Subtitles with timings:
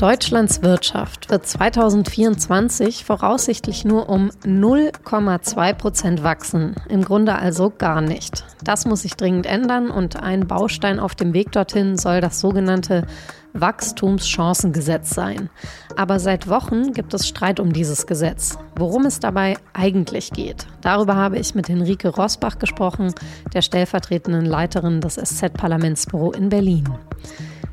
[0.00, 6.74] Deutschlands Wirtschaft wird 2024 voraussichtlich nur um 0,2 Prozent wachsen.
[6.88, 8.46] Im Grunde also gar nicht.
[8.64, 13.06] Das muss sich dringend ändern und ein Baustein auf dem Weg dorthin soll das sogenannte
[13.52, 15.50] Wachstumschancengesetz sein.
[15.98, 18.56] Aber seit Wochen gibt es Streit um dieses Gesetz.
[18.76, 23.12] Worum es dabei eigentlich geht, darüber habe ich mit Henrike Rosbach gesprochen,
[23.52, 26.88] der stellvertretenden Leiterin des SZ-Parlamentsbüro in Berlin.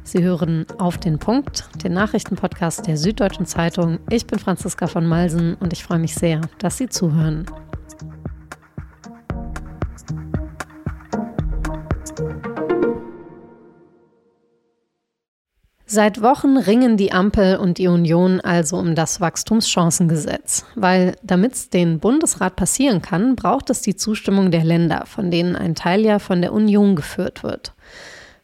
[0.08, 4.00] Sie hören auf den Punkt, den Nachrichtenpodcast der Süddeutschen Zeitung.
[4.10, 7.46] Ich bin Franziska von Malsen und ich freue mich sehr, dass Sie zuhören.
[15.86, 21.70] Seit Wochen ringen die Ampel und die Union also um das Wachstumschancengesetz, weil damit es
[21.70, 26.20] den Bundesrat passieren kann, braucht es die Zustimmung der Länder, von denen ein Teil ja
[26.20, 27.74] von der Union geführt wird.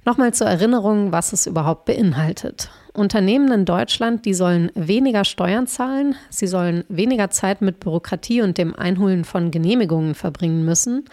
[0.05, 2.69] Nochmal zur Erinnerung, was es überhaupt beinhaltet.
[2.93, 8.57] Unternehmen in Deutschland, die sollen weniger Steuern zahlen, sie sollen weniger Zeit mit Bürokratie und
[8.57, 11.05] dem Einholen von Genehmigungen verbringen müssen.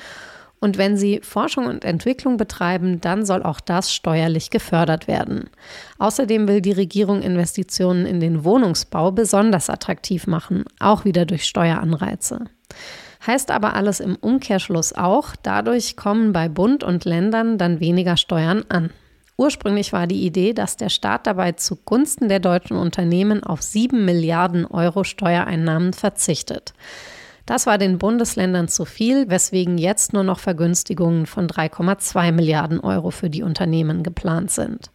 [0.58, 5.48] Und wenn sie Forschung und Entwicklung betreiben, dann soll auch das steuerlich gefördert werden.
[5.98, 12.44] Außerdem will die Regierung Investitionen in den Wohnungsbau besonders attraktiv machen, auch wieder durch Steueranreize.
[13.26, 18.64] Heißt aber alles im Umkehrschluss auch, dadurch kommen bei Bund und Ländern dann weniger Steuern
[18.68, 18.90] an.
[19.36, 24.66] Ursprünglich war die Idee, dass der Staat dabei zugunsten der deutschen Unternehmen auf 7 Milliarden
[24.66, 26.74] Euro Steuereinnahmen verzichtet.
[27.46, 33.10] Das war den Bundesländern zu viel, weswegen jetzt nur noch Vergünstigungen von 3,2 Milliarden Euro
[33.10, 34.90] für die Unternehmen geplant sind.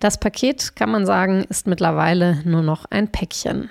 [0.00, 3.68] Das Paket, kann man sagen, ist mittlerweile nur noch ein Päckchen.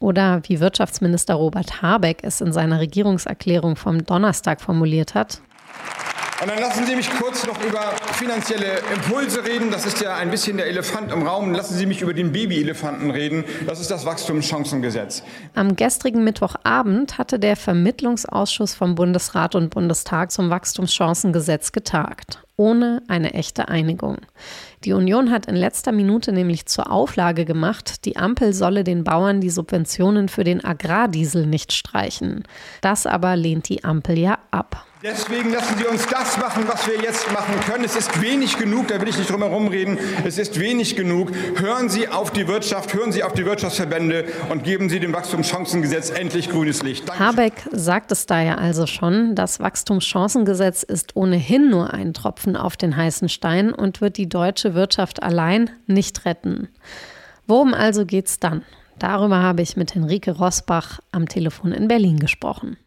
[0.00, 5.40] Oder wie Wirtschaftsminister Robert Habeck es in seiner Regierungserklärung vom Donnerstag formuliert hat.
[6.42, 7.80] Und dann lassen Sie mich kurz noch über
[8.12, 9.70] finanzielle Impulse reden.
[9.70, 11.52] Das ist ja ein bisschen der Elefant im Raum.
[11.54, 13.44] Lassen Sie mich über den Babyelefanten reden.
[13.66, 15.22] Das ist das Wachstumschancengesetz.
[15.54, 23.34] Am gestrigen Mittwochabend hatte der Vermittlungsausschuss vom Bundesrat und Bundestag zum Wachstumschancengesetz getagt ohne eine
[23.34, 24.18] echte Einigung.
[24.84, 29.40] Die Union hat in letzter Minute nämlich zur Auflage gemacht, die Ampel solle den Bauern
[29.40, 32.44] die Subventionen für den Agrardiesel nicht streichen.
[32.80, 34.86] Das aber lehnt die Ampel ja ab.
[35.04, 37.84] Deswegen lassen Sie uns das machen, was wir jetzt machen können.
[37.84, 39.98] Es ist wenig genug, da will ich nicht drum herum reden.
[40.24, 41.30] Es ist wenig genug.
[41.56, 46.08] Hören Sie auf die Wirtschaft, hören Sie auf die Wirtschaftsverbände und geben Sie dem Wachstumschancengesetz
[46.08, 47.06] endlich grünes Licht.
[47.06, 47.22] Danke.
[47.22, 49.34] Habeck sagt es da ja also schon.
[49.34, 54.72] Das Wachstumschancengesetz ist ohnehin nur ein Tropfen auf den heißen Stein und wird die deutsche
[54.72, 56.68] Wirtschaft allein nicht retten.
[57.46, 58.62] Worum also geht's dann?
[58.98, 62.78] Darüber habe ich mit Henrike Rosbach am Telefon in Berlin gesprochen.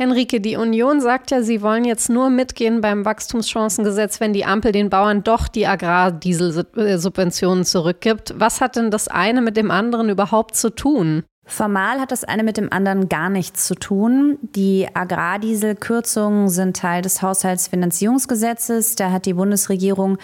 [0.00, 4.72] Henrike, die Union sagt ja, sie wollen jetzt nur mitgehen beim Wachstumschancengesetz, wenn die Ampel
[4.72, 8.32] den Bauern doch die Agrardieselsubventionen zurückgibt.
[8.34, 11.24] Was hat denn das eine mit dem anderen überhaupt zu tun?
[11.50, 14.38] Formal hat das eine mit dem anderen gar nichts zu tun.
[14.54, 18.94] Die Agrardieselkürzungen sind Teil des Haushaltsfinanzierungsgesetzes.
[18.94, 20.18] Da hat die Bundesregierung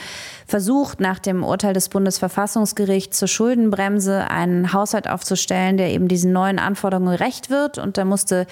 [0.46, 6.60] versucht, nach dem Urteil des Bundesverfassungsgerichts zur Schuldenbremse einen Haushalt aufzustellen, der eben diesen neuen
[6.60, 7.78] Anforderungen gerecht wird.
[7.78, 8.46] Und da musste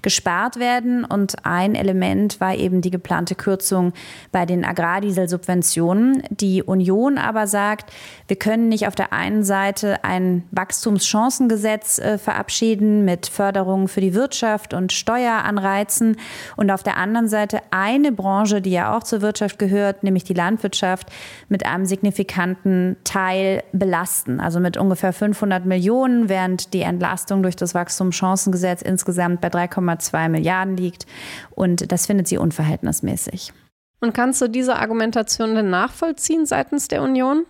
[0.00, 1.04] gespart werden.
[1.04, 3.92] Und ein Element war eben die geplante Kürzung
[4.30, 6.22] bei den Agrardieselsubventionen.
[6.30, 7.92] Die Union aber sagt,
[8.28, 14.14] wir können nicht auf der einen Seite ein Wachstumschancengesetz äh, verabschieden mit Förderungen für die
[14.14, 16.16] Wirtschaft und Steueranreizen
[16.56, 20.34] und auf der anderen Seite eine Branche, die ja auch zur Wirtschaft gehört, nämlich die
[20.34, 21.08] Landwirtschaft,
[21.48, 27.74] mit einem signifikanten Teil belasten, also mit ungefähr 500 Millionen, während die Entlastung durch das
[27.74, 31.06] Wachstumschancengesetz insgesamt bei 3,2 Milliarden liegt.
[31.50, 33.52] Und das findet sie unverhältnismäßig.
[34.00, 37.44] Und kannst du diese Argumentation denn nachvollziehen seitens der Union?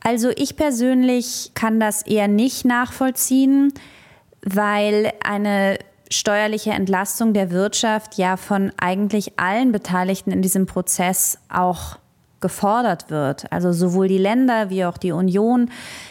[0.00, 3.72] Also ich persönlich kann das eher nicht nachvollziehen
[4.54, 5.78] weil eine
[6.10, 11.98] steuerliche Entlastung der Wirtschaft ja von eigentlich allen Beteiligten in diesem Prozess auch
[12.40, 13.50] gefordert wird.
[13.52, 15.70] Also sowohl die Länder wie auch die Union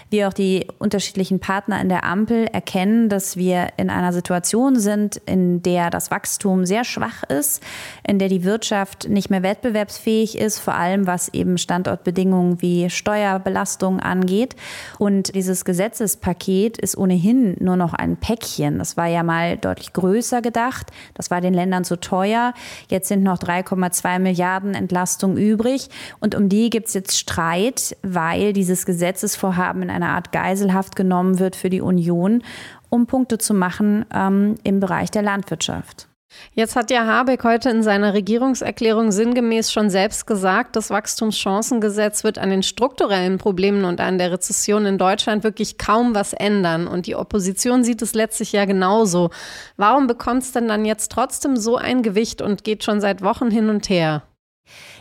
[0.10, 5.18] wie auch die unterschiedlichen Partner in der Ampel erkennen, dass wir in einer Situation sind,
[5.18, 7.62] in der das Wachstum sehr schwach ist,
[8.08, 14.00] in der die Wirtschaft nicht mehr wettbewerbsfähig ist, vor allem was eben Standortbedingungen wie Steuerbelastung
[14.00, 14.56] angeht.
[14.98, 18.80] Und dieses Gesetzespaket ist ohnehin nur noch ein Päckchen.
[18.80, 20.88] Das war ja mal deutlich größer gedacht.
[21.16, 22.54] Das war den Ländern zu teuer.
[22.88, 25.90] Jetzt sind noch 3,2 Milliarden Entlastung übrig.
[26.20, 31.40] Und um die gibt es jetzt Streit, weil dieses Gesetzesvorhaben in eine Art Geiselhaft genommen
[31.40, 32.44] wird für die Union,
[32.90, 36.08] um Punkte zu machen ähm, im Bereich der Landwirtschaft.
[36.54, 42.38] Jetzt hat ja Habeck heute in seiner Regierungserklärung sinngemäß schon selbst gesagt, das Wachstumschancengesetz wird
[42.38, 46.88] an den strukturellen Problemen und an der Rezession in Deutschland wirklich kaum was ändern.
[46.88, 49.30] Und die Opposition sieht es letztlich ja genauso.
[49.78, 53.50] Warum bekommt es denn dann jetzt trotzdem so ein Gewicht und geht schon seit Wochen
[53.50, 54.24] hin und her?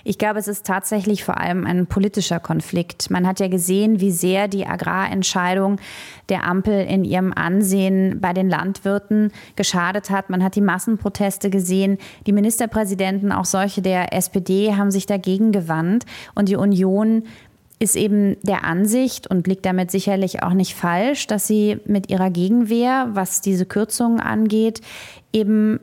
[0.04, 3.10] Ich glaube, es ist tatsächlich vor allem ein politischer Konflikt.
[3.10, 5.80] Man hat ja gesehen, wie sehr die Agrarentscheidung
[6.28, 10.30] der Ampel in ihrem Ansehen bei den Landwirten geschadet hat.
[10.30, 11.98] Man hat die Massenproteste gesehen.
[12.26, 16.04] Die Ministerpräsidenten, auch solche der SPD, haben sich dagegen gewandt.
[16.34, 17.24] Und die Union
[17.78, 22.30] ist eben der Ansicht und liegt damit sicherlich auch nicht falsch, dass sie mit ihrer
[22.30, 24.80] Gegenwehr, was diese Kürzungen angeht,
[25.32, 25.80] eben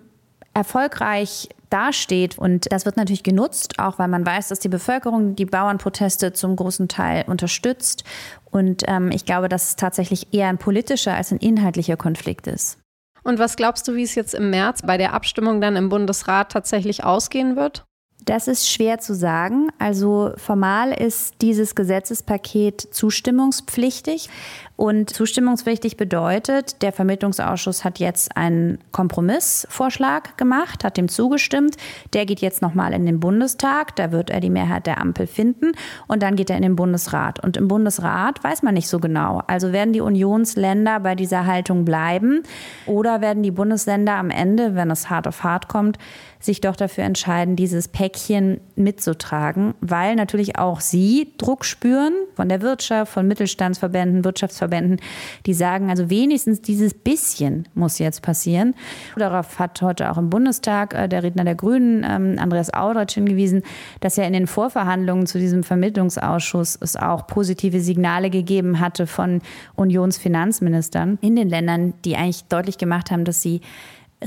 [0.53, 2.37] erfolgreich dasteht.
[2.37, 6.55] Und das wird natürlich genutzt, auch weil man weiß, dass die Bevölkerung die Bauernproteste zum
[6.55, 8.03] großen Teil unterstützt.
[8.45, 12.77] Und ähm, ich glaube, dass es tatsächlich eher ein politischer als ein inhaltlicher Konflikt ist.
[13.23, 16.51] Und was glaubst du, wie es jetzt im März bei der Abstimmung dann im Bundesrat
[16.51, 17.85] tatsächlich ausgehen wird?
[18.25, 19.67] Das ist schwer zu sagen.
[19.79, 24.29] Also formal ist dieses Gesetzespaket zustimmungspflichtig.
[24.75, 31.75] Und zustimmungspflichtig bedeutet, der Vermittlungsausschuss hat jetzt einen Kompromissvorschlag gemacht, hat dem zugestimmt.
[32.13, 33.95] Der geht jetzt nochmal in den Bundestag.
[33.97, 35.73] Da wird er die Mehrheit der Ampel finden.
[36.07, 37.43] Und dann geht er in den Bundesrat.
[37.43, 39.41] Und im Bundesrat weiß man nicht so genau.
[39.47, 42.43] Also werden die Unionsländer bei dieser Haltung bleiben
[42.85, 45.97] oder werden die Bundesländer am Ende, wenn es hart auf hart kommt,
[46.43, 52.61] sich doch dafür entscheiden, dieses Päckchen mitzutragen, weil natürlich auch sie Druck spüren von der
[52.61, 54.99] Wirtschaft, von Mittelstandsverbänden, Wirtschaftsverbänden,
[55.45, 58.75] die sagen, also wenigstens dieses bisschen muss jetzt passieren.
[59.15, 63.63] Darauf hat heute auch im Bundestag äh, der Redner der Grünen, ähm, Andreas Audretsch, hingewiesen,
[64.01, 69.41] dass ja in den Vorverhandlungen zu diesem Vermittlungsausschuss es auch positive Signale gegeben hatte von
[69.75, 73.61] Unionsfinanzministern in den Ländern, die eigentlich deutlich gemacht haben, dass sie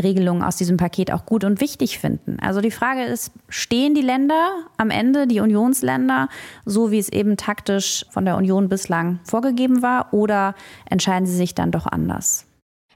[0.02, 2.38] Regelungen aus diesem Paket auch gut und wichtig finden.
[2.40, 6.28] Also die Frage ist, stehen die Länder am Ende, die Unionsländer,
[6.64, 10.54] so wie es eben taktisch von der Union bislang vorgegeben war, oder
[10.88, 12.46] entscheiden sie sich dann doch anders?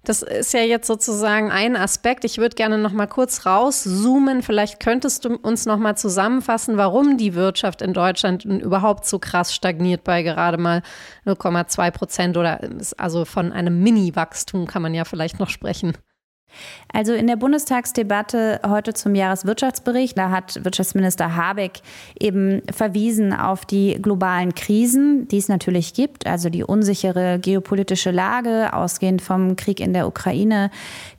[0.03, 2.25] Das ist ja jetzt sozusagen ein Aspekt.
[2.25, 4.43] Ich würde gerne noch mal kurz rauszoomen.
[4.43, 9.55] Vielleicht könntest du uns noch mal zusammenfassen, warum die Wirtschaft in Deutschland überhaupt so krass
[9.55, 10.83] stagniert bei gerade mal
[11.27, 12.61] 0,2 Prozent oder
[12.97, 15.93] also von einem Mini-Wachstum kann man ja vielleicht noch sprechen.
[16.93, 21.81] Also in der Bundestagsdebatte heute zum Jahreswirtschaftsbericht, da hat Wirtschaftsminister Habeck
[22.19, 28.73] eben verwiesen auf die globalen Krisen, die es natürlich gibt, also die unsichere geopolitische Lage,
[28.73, 30.71] ausgehend vom Krieg in der Ukraine,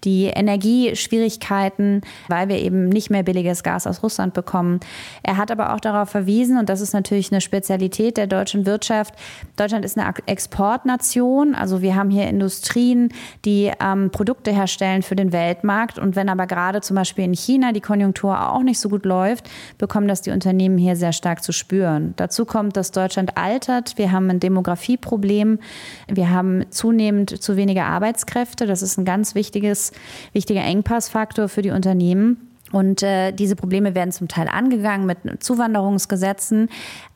[0.03, 4.81] die Energieschwierigkeiten, weil wir eben nicht mehr billiges Gas aus Russland bekommen.
[5.23, 9.15] Er hat aber auch darauf verwiesen, und das ist natürlich eine Spezialität der deutschen Wirtschaft,
[9.55, 13.09] Deutschland ist eine Exportnation, also wir haben hier Industrien,
[13.45, 15.99] die ähm, Produkte herstellen für den Weltmarkt.
[15.99, 19.49] Und wenn aber gerade zum Beispiel in China die Konjunktur auch nicht so gut läuft,
[19.77, 22.13] bekommen das die Unternehmen hier sehr stark zu spüren.
[22.17, 23.97] Dazu kommt, dass Deutschland altert.
[23.97, 25.59] Wir haben ein Demografieproblem.
[26.07, 28.65] Wir haben zunehmend zu wenige Arbeitskräfte.
[28.65, 29.91] Das ist ein ganz wichtiges,
[30.33, 32.50] wichtiger Engpassfaktor für die Unternehmen.
[32.71, 36.69] Und äh, diese Probleme werden zum Teil angegangen mit Zuwanderungsgesetzen.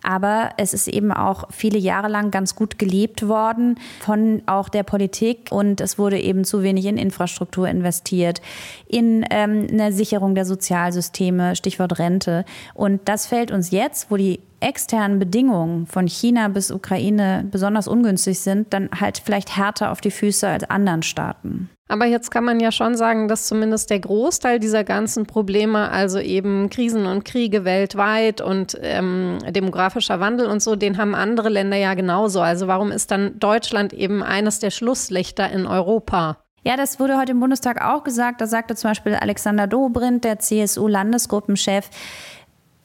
[0.03, 4.83] Aber es ist eben auch viele Jahre lang ganz gut gelebt worden von auch der
[4.83, 5.49] Politik.
[5.51, 8.41] Und es wurde eben zu wenig in Infrastruktur investiert,
[8.87, 12.45] in ähm, eine Sicherung der Sozialsysteme, Stichwort Rente.
[12.73, 18.39] Und das fällt uns jetzt, wo die externen Bedingungen von China bis Ukraine besonders ungünstig
[18.39, 21.69] sind, dann halt vielleicht härter auf die Füße als anderen Staaten.
[21.87, 26.19] Aber jetzt kann man ja schon sagen, dass zumindest der Großteil dieser ganzen Probleme, also
[26.19, 31.77] eben Krisen und Kriege weltweit und ähm, demografischer Wandel und so, den haben andere Länder
[31.77, 32.41] ja genauso.
[32.41, 36.37] Also warum ist dann Deutschland eben eines der Schlusslichter in Europa?
[36.63, 38.41] Ja, das wurde heute im Bundestag auch gesagt.
[38.41, 41.87] Da sagte zum Beispiel Alexander Dobrindt, der CSU-Landesgruppenchef,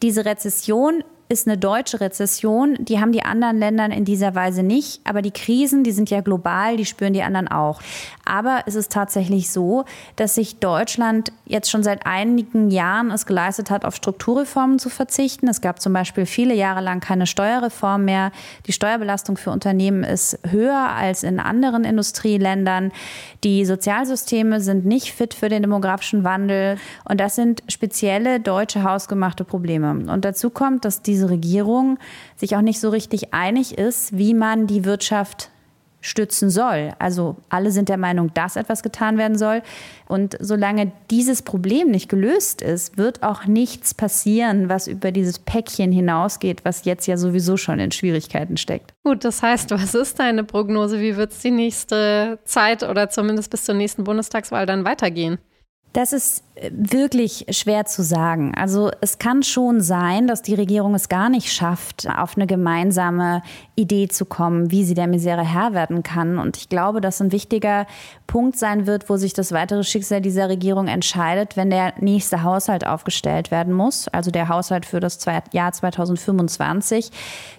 [0.03, 2.77] diese Rezession ist eine deutsche Rezession.
[2.81, 5.01] Die haben die anderen Länder in dieser Weise nicht.
[5.05, 7.81] Aber die Krisen, die sind ja global, die spüren die anderen auch.
[8.25, 9.85] Aber es ist tatsächlich so,
[10.17, 15.49] dass sich Deutschland jetzt schon seit einigen Jahren es geleistet hat, auf Strukturreformen zu verzichten.
[15.49, 18.33] Es gab zum Beispiel viele Jahre lang keine Steuerreform mehr.
[18.67, 22.93] Die Steuerbelastung für Unternehmen ist höher als in anderen Industrieländern.
[23.45, 26.77] Die Sozialsysteme sind nicht fit für den demografischen Wandel.
[27.05, 29.91] Und das sind spezielle deutsche hausgemachte Probleme.
[30.13, 31.99] Und dazu kommt, dass diese diese Regierung
[32.37, 35.51] sich auch nicht so richtig einig ist, wie man die Wirtschaft
[36.03, 36.93] stützen soll.
[36.99, 39.61] Also alle sind der Meinung, dass etwas getan werden soll.
[40.09, 45.93] Und solange dieses Problem nicht gelöst ist, wird auch nichts passieren, was über dieses Päckchen
[45.93, 48.95] hinausgeht, was jetzt ja sowieso schon in Schwierigkeiten steckt.
[49.05, 51.01] Gut, das heißt, was ist deine Prognose?
[51.01, 55.39] Wie wird es die nächste Zeit oder zumindest bis zur nächsten Bundestagswahl dann weitergehen?
[55.93, 58.53] Das ist äh, wirklich schwer zu sagen.
[58.55, 63.43] Also es kann schon sein, dass die Regierung es gar nicht schafft, auf eine gemeinsame
[63.75, 66.39] Idee zu kommen, wie sie der Misere Herr werden kann.
[66.39, 67.87] Und ich glaube, dass ein wichtiger
[68.29, 72.87] Punkt sein wird, wo sich das weitere Schicksal dieser Regierung entscheidet, wenn der nächste Haushalt
[72.87, 75.19] aufgestellt werden muss, also der Haushalt für das
[75.53, 77.11] Jahr 2025.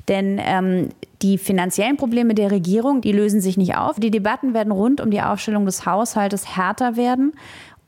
[0.08, 0.90] Denn ähm,
[1.22, 4.00] die finanziellen Probleme der Regierung, die lösen sich nicht auf.
[4.00, 7.34] Die Debatten werden rund um die Aufstellung des Haushaltes härter werden.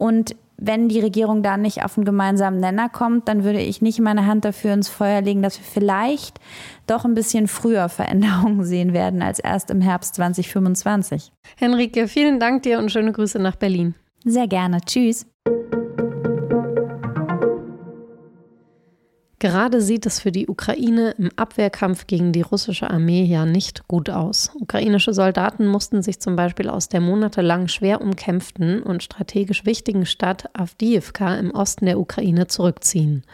[0.03, 4.01] Und wenn die Regierung da nicht auf einen gemeinsamen Nenner kommt, dann würde ich nicht
[4.01, 6.41] meine Hand dafür ins Feuer legen, dass wir vielleicht
[6.88, 11.31] doch ein bisschen früher Veränderungen sehen werden als erst im Herbst 2025.
[11.55, 13.95] Henrike, vielen Dank dir und schöne Grüße nach Berlin.
[14.25, 14.81] Sehr gerne.
[14.81, 15.25] Tschüss.
[19.43, 24.09] Gerade sieht es für die Ukraine im Abwehrkampf gegen die russische Armee ja nicht gut
[24.09, 24.51] aus.
[24.57, 30.50] Ukrainische Soldaten mussten sich zum Beispiel aus der monatelang schwer umkämpften und strategisch wichtigen Stadt
[30.53, 33.25] Avdiivka im Osten der Ukraine zurückziehen.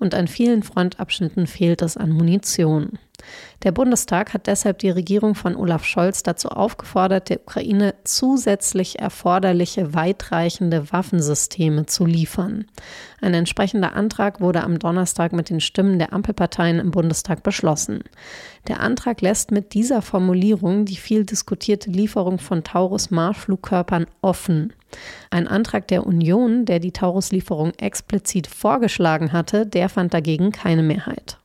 [0.00, 2.98] Und an vielen Frontabschnitten fehlt es an Munition.
[3.62, 9.94] Der Bundestag hat deshalb die Regierung von Olaf Scholz dazu aufgefordert, der Ukraine zusätzlich erforderliche
[9.94, 12.66] weitreichende Waffensysteme zu liefern.
[13.20, 18.02] Ein entsprechender Antrag wurde am Donnerstag mit den Stimmen der Ampelparteien im Bundestag beschlossen.
[18.68, 24.72] Der Antrag lässt mit dieser Formulierung die viel diskutierte Lieferung von Taurus-Marschflugkörpern offen.
[25.30, 31.38] Ein Antrag der Union, der die Taurus-Lieferung explizit vorgeschlagen hatte, der fand dagegen keine Mehrheit.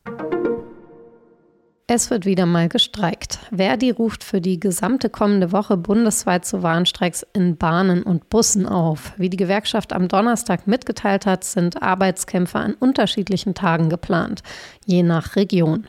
[1.89, 3.39] Es wird wieder mal gestreikt.
[3.49, 9.13] Verdi ruft für die gesamte kommende Woche bundesweit zu Warnstreiks in Bahnen und Bussen auf.
[9.15, 14.43] Wie die Gewerkschaft am Donnerstag mitgeteilt hat, sind Arbeitskämpfe an unterschiedlichen Tagen geplant,
[14.85, 15.87] je nach Region.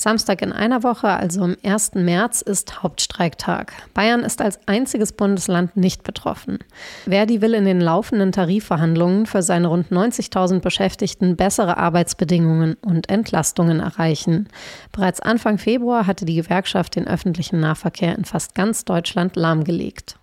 [0.00, 1.96] Samstag in einer Woche, also am 1.
[1.96, 3.72] März, ist Hauptstreiktag.
[3.94, 6.60] Bayern ist als einziges Bundesland nicht betroffen.
[7.04, 13.80] Verdi will in den laufenden Tarifverhandlungen für seine rund 90.000 Beschäftigten bessere Arbeitsbedingungen und Entlastungen
[13.80, 14.48] erreichen.
[14.92, 20.16] Bereits Anfang Februar hatte die Gewerkschaft den öffentlichen Nahverkehr in fast ganz Deutschland lahmgelegt.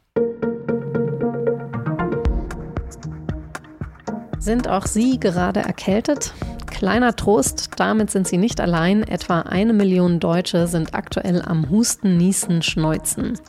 [4.40, 6.34] Sind auch Sie gerade erkältet?
[6.76, 9.04] Kleiner Trost, damit sind sie nicht allein.
[9.04, 13.40] Etwa eine Million Deutsche sind aktuell am Husten, Niesen, Schneuzen.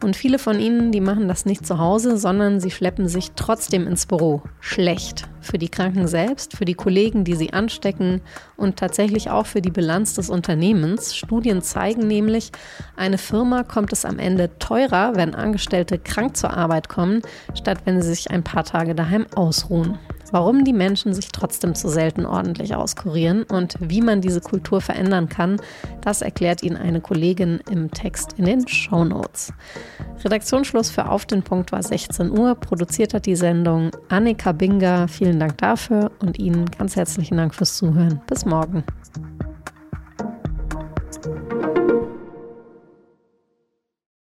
[0.00, 3.88] Und viele von ihnen, die machen das nicht zu Hause, sondern sie schleppen sich trotzdem
[3.88, 4.42] ins Büro.
[4.60, 5.24] Schlecht.
[5.40, 8.20] Für die Kranken selbst, für die Kollegen, die sie anstecken
[8.56, 11.16] und tatsächlich auch für die Bilanz des Unternehmens.
[11.16, 12.52] Studien zeigen nämlich,
[12.96, 17.22] eine Firma kommt es am Ende teurer, wenn Angestellte krank zur Arbeit kommen,
[17.54, 19.98] statt wenn sie sich ein paar Tage daheim ausruhen
[20.32, 25.28] warum die Menschen sich trotzdem zu selten ordentlich auskurieren und wie man diese Kultur verändern
[25.28, 25.60] kann,
[26.00, 29.52] das erklärt Ihnen eine Kollegin im Text in den Show Notes.
[30.24, 32.54] Redaktionsschluss für Auf den Punkt war 16 Uhr.
[32.54, 35.08] Produziert hat die Sendung Annika Binger.
[35.08, 38.20] Vielen Dank dafür und Ihnen ganz herzlichen Dank fürs Zuhören.
[38.26, 38.84] Bis morgen.